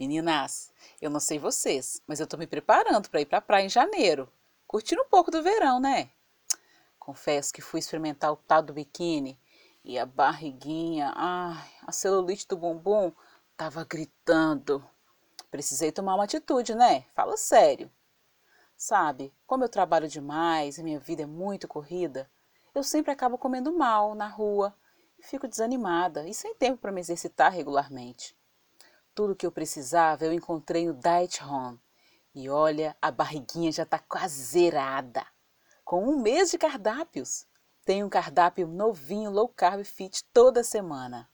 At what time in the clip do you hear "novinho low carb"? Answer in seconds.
38.68-39.84